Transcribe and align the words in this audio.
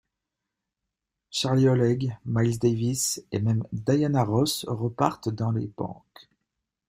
Charlie 1.29 1.69
Oleg, 1.69 2.17
Miles 2.25 2.57
Davis, 2.57 3.23
et 3.31 3.39
même 3.39 3.63
Diana 3.71 4.23
Ross 4.23 4.65
repartent 4.67 5.29
dans 5.29 5.51
les 5.51 5.67
banques. 5.67 6.27